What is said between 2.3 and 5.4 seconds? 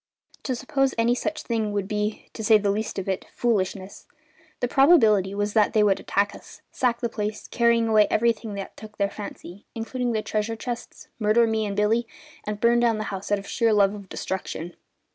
to say the least of it foolishness. The probability